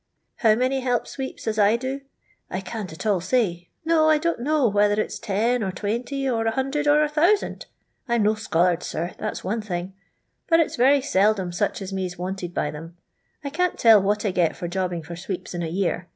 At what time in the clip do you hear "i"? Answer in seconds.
1.59-1.75, 2.57-2.61, 4.09-4.17, 8.07-8.15, 13.43-13.51, 14.25-14.31